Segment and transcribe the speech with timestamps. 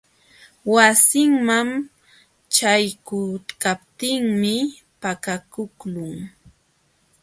[0.73, 1.69] Wasinman
[2.53, 4.55] ćhaykuykaptiimi
[5.01, 6.13] pakakuqlun.